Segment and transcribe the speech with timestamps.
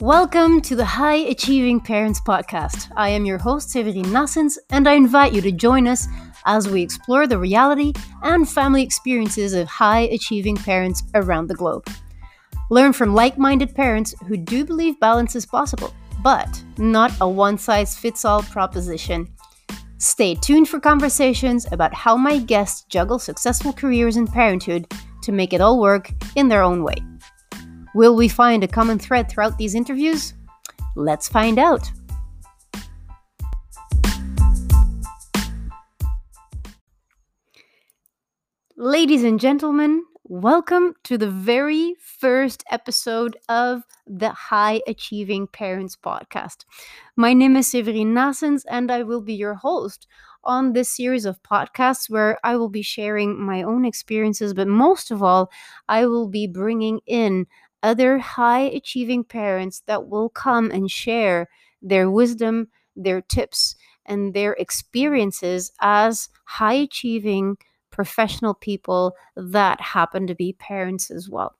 [0.00, 2.90] Welcome to the High Achieving Parents Podcast.
[2.96, 6.08] I am your host, Severine Nassens, and I invite you to join us
[6.46, 7.92] as we explore the reality
[8.22, 11.86] and family experiences of high achieving parents around the globe.
[12.70, 17.58] Learn from like minded parents who do believe balance is possible, but not a one
[17.58, 19.28] size fits all proposition.
[19.98, 25.52] Stay tuned for conversations about how my guests juggle successful careers in parenthood to make
[25.52, 26.96] it all work in their own way.
[27.92, 30.34] Will we find a common thread throughout these interviews?
[30.94, 31.90] Let's find out.
[38.76, 46.64] Ladies and gentlemen, welcome to the very first episode of the High Achieving Parents podcast.
[47.16, 50.06] My name is Severine Nassens, and I will be your host
[50.44, 55.10] on this series of podcasts where I will be sharing my own experiences, but most
[55.10, 55.50] of all,
[55.88, 57.46] I will be bringing in
[57.82, 61.48] other high achieving parents that will come and share
[61.82, 63.74] their wisdom, their tips,
[64.06, 67.56] and their experiences as high achieving
[67.90, 71.54] professional people that happen to be parents as well.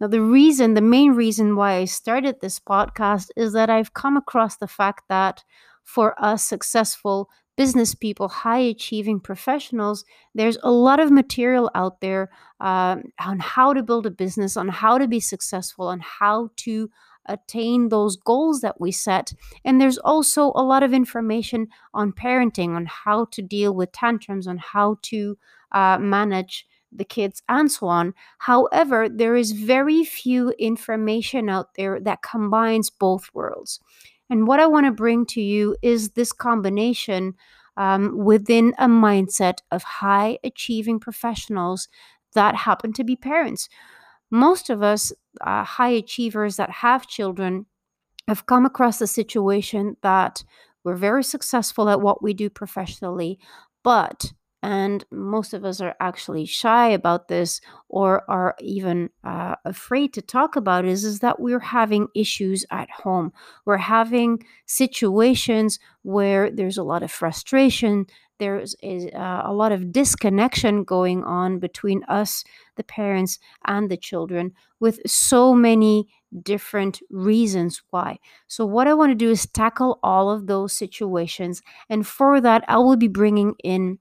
[0.00, 4.16] Now, the reason, the main reason why I started this podcast is that I've come
[4.16, 5.42] across the fact that
[5.82, 12.30] for us successful business people, high achieving professionals, there's a lot of material out there
[12.60, 16.90] uh, on how to build a business, on how to be successful, on how to
[17.26, 19.32] attain those goals that we set.
[19.64, 24.46] And there's also a lot of information on parenting, on how to deal with tantrums,
[24.46, 25.38] on how to
[25.72, 28.14] uh, manage the kids and so on.
[28.38, 33.80] However, there is very few information out there that combines both worlds.
[34.34, 37.36] And what I want to bring to you is this combination
[37.76, 41.86] um, within a mindset of high achieving professionals
[42.34, 43.68] that happen to be parents.
[44.32, 47.66] Most of us, uh, high achievers that have children,
[48.26, 50.42] have come across a situation that
[50.82, 53.38] we're very successful at what we do professionally,
[53.84, 54.32] but
[54.64, 57.60] and most of us are actually shy about this
[57.90, 62.90] or are even uh, afraid to talk about is, is that we're having issues at
[62.90, 63.30] home
[63.66, 68.06] we're having situations where there's a lot of frustration
[68.38, 72.42] there's a, uh, a lot of disconnection going on between us
[72.76, 76.08] the parents and the children with so many
[76.42, 78.18] different reasons why.
[78.48, 81.62] So, what I want to do is tackle all of those situations.
[81.88, 84.00] And for that, I will be bringing in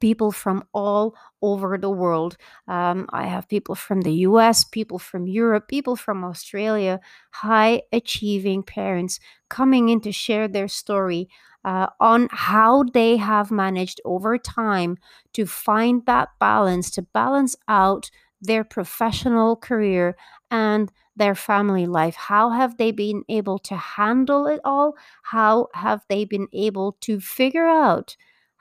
[0.00, 2.36] people from all over the world.
[2.66, 8.62] Um, I have people from the US, people from Europe, people from Australia, high achieving
[8.62, 11.28] parents coming in to share their story
[11.64, 14.98] uh, on how they have managed over time
[15.32, 18.10] to find that balance, to balance out
[18.40, 20.16] their professional career
[20.50, 22.14] and their family life.
[22.14, 24.94] How have they been able to handle it all?
[25.22, 28.16] How have they been able to figure out?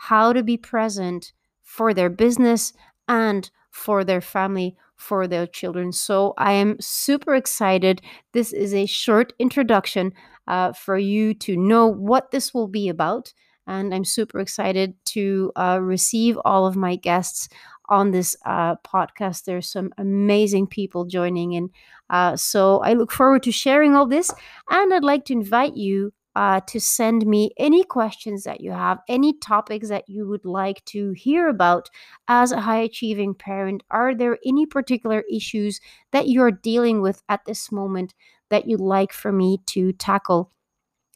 [0.10, 1.34] How to be present
[1.64, 2.74] for their business
[3.08, 5.92] and for their family, for their children.
[5.92, 8.02] So I am super excited.
[8.32, 10.14] This is a short introduction
[10.48, 13.34] uh, for you to know what this will be about.
[13.68, 17.50] And I'm super excited to uh, receive all of my guests
[17.90, 19.46] on this uh, podcast.
[19.46, 21.70] There's some amazing people joining in.
[22.12, 24.32] Uh, so I look forward to sharing all this.
[24.70, 29.00] And I'd like to invite you uh, to send me any questions that you have,
[29.08, 31.90] any topics that you would like to hear about
[32.28, 33.84] as a high achieving parent.
[33.90, 35.80] Are there any particular issues
[36.12, 38.14] that you're dealing with at this moment
[38.50, 40.52] that you'd like for me to tackle?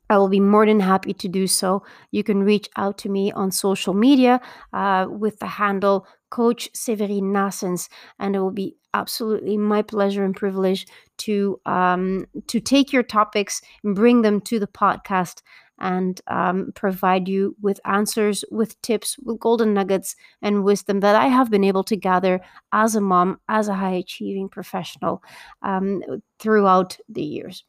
[0.10, 1.84] I will be more than happy to do so.
[2.12, 4.42] You can reach out to me on social media
[4.74, 10.36] uh, with the handle Coach Severine Nassens, and it will be absolutely my pleasure and
[10.36, 15.42] privilege to um, to take your topics and bring them to the podcast
[15.80, 21.28] and um, provide you with answers, with tips, with golden nuggets and wisdom that I
[21.28, 22.42] have been able to gather
[22.74, 25.24] as a mom, as a high achieving professional
[25.62, 26.04] um,
[26.38, 27.64] throughout the years.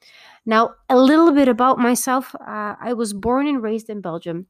[0.44, 4.46] Now, a little bit about myself uh, I was born and raised in Belgium,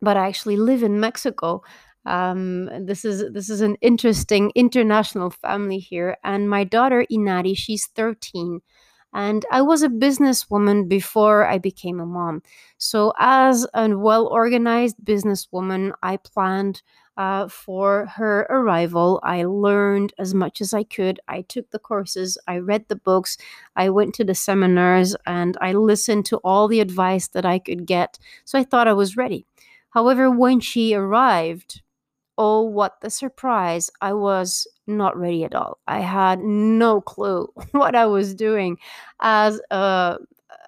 [0.00, 1.62] but I actually live in Mexico
[2.06, 6.16] um, this is this is an interesting international family here.
[6.24, 8.60] And my daughter inari she's 13
[9.12, 12.42] and i was a businesswoman before i became a mom.
[12.78, 16.82] So as a well organized businesswoman i planned
[17.16, 19.20] uh, for her arrival.
[19.22, 21.20] I learned as much as i could.
[21.28, 22.36] I took the courses.
[22.48, 23.36] I read the books.
[23.76, 27.86] I went to the seminars and i listened to all the advice that i could
[27.86, 28.18] get.
[28.44, 29.46] So i thought i was ready.
[29.90, 31.82] However when she arrived
[32.38, 33.90] oh, what the surprise!
[34.00, 35.78] I was not ready at all.
[35.86, 38.78] I had no clue what I was doing.
[39.20, 40.18] As a,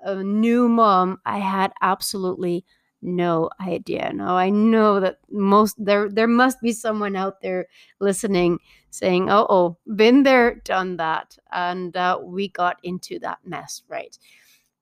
[0.02, 2.64] a new mom, I had absolutely
[3.02, 4.12] no idea.
[4.12, 7.66] No, I know that most there there must be someone out there
[8.00, 8.58] listening
[8.90, 14.16] saying, "Oh, oh, been there, done that," and uh, we got into that mess, right?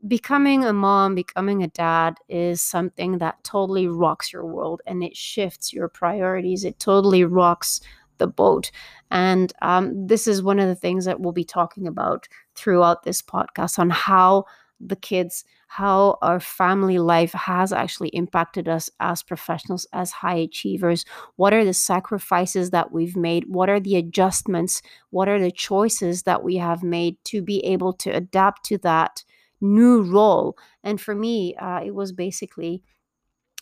[0.07, 5.17] Becoming a mom, becoming a dad is something that totally rocks your world and it
[5.17, 6.65] shifts your priorities.
[6.65, 7.81] It totally rocks
[8.19, 8.71] the boat.
[9.11, 13.23] And um, this is one of the things that we'll be talking about throughout this
[13.23, 14.45] podcast on how
[14.81, 21.05] the kids, how our family life has actually impacted us as professionals, as high achievers.
[21.37, 23.45] What are the sacrifices that we've made?
[23.49, 24.83] What are the adjustments?
[25.11, 29.25] What are the choices that we have made to be able to adapt to that
[29.61, 30.57] new role?
[30.83, 32.83] And for me, uh, it was basically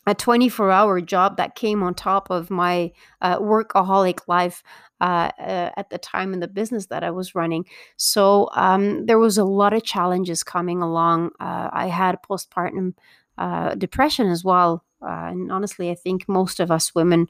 [0.07, 2.91] a 24 hour job that came on top of my
[3.21, 4.63] uh, workaholic life
[5.01, 7.65] uh, uh, at the time in the business that I was running.
[7.97, 11.31] So um, there was a lot of challenges coming along.
[11.41, 12.95] Uh, I had postpartum
[13.39, 14.85] uh, depression as well.
[15.01, 17.27] Uh, and honestly, I think most of us women,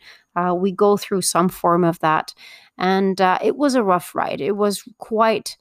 [0.55, 2.35] we go through some form of that.
[2.77, 4.43] And it was a rough ride.
[4.43, 5.57] It was quite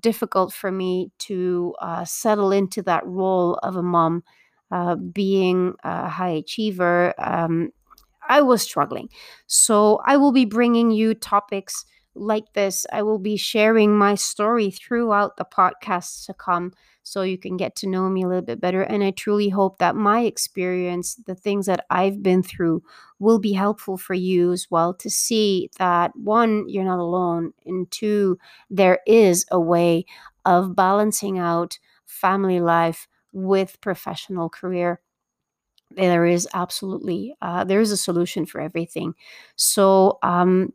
[0.00, 4.24] difficult for me to settle into that role of a mom
[4.70, 7.70] uh, being a high achiever, um,
[8.28, 9.08] I was struggling.
[9.46, 11.84] So I will be bringing you topics
[12.20, 12.86] like this.
[12.92, 16.72] I will be sharing my story throughout the podcasts to come
[17.02, 18.82] so you can get to know me a little bit better.
[18.82, 22.82] And I truly hope that my experience, the things that I've been through,
[23.18, 27.90] will be helpful for you as well to see that one, you're not alone, and
[27.90, 28.38] two,
[28.70, 30.04] there is a way
[30.44, 35.00] of balancing out family life with professional career
[35.96, 39.14] there is absolutely uh, there is a solution for everything
[39.56, 40.70] so um,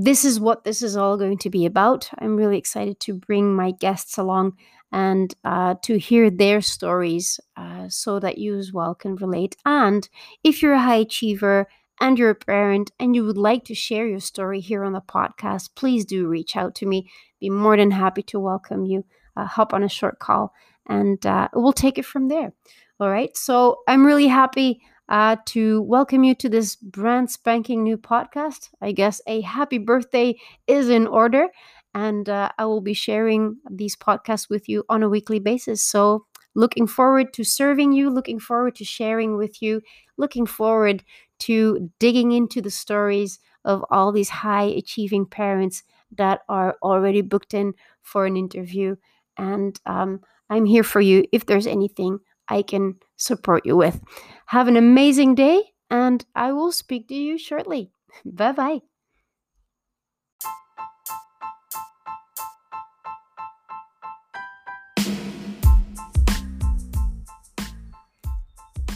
[0.00, 3.54] this is what this is all going to be about i'm really excited to bring
[3.54, 4.52] my guests along
[4.90, 10.08] and uh, to hear their stories uh, so that you as well can relate and
[10.44, 11.66] if you're a high achiever
[12.00, 15.00] and you're a parent and you would like to share your story here on the
[15.00, 17.10] podcast please do reach out to me
[17.40, 19.04] be more than happy to welcome you
[19.36, 20.54] uh, hop on a short call
[20.88, 22.52] and uh, we'll take it from there.
[23.00, 23.36] All right.
[23.36, 28.68] So I'm really happy uh, to welcome you to this brand spanking new podcast.
[28.80, 31.48] I guess a happy birthday is in order.
[31.94, 35.82] And uh, I will be sharing these podcasts with you on a weekly basis.
[35.82, 39.80] So, looking forward to serving you, looking forward to sharing with you,
[40.16, 41.02] looking forward
[41.40, 45.82] to digging into the stories of all these high achieving parents
[46.16, 48.96] that are already booked in for an interview.
[49.36, 50.20] And um,
[50.50, 52.18] I'm here for you if there's anything
[52.48, 54.00] I can support you with.
[54.48, 57.90] Have an amazing day, and I will speak to you shortly.
[58.24, 58.80] Bye bye.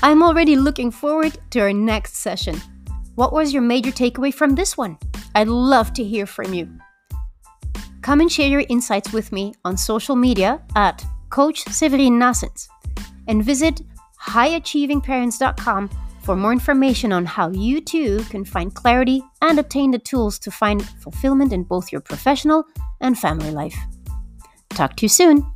[0.02, 2.58] I'm already looking forward to our next session.
[3.16, 4.96] What was your major takeaway from this one?
[5.34, 6.70] I'd love to hear from you.
[8.00, 12.68] Come and share your insights with me on social media at Coach Severine Nassens,
[13.28, 13.82] and visit
[14.22, 15.90] highachievingparents.com
[16.22, 20.50] for more information on how you too can find clarity and obtain the tools to
[20.50, 22.64] find fulfillment in both your professional
[23.00, 23.76] and family life.
[24.70, 25.51] Talk to you soon.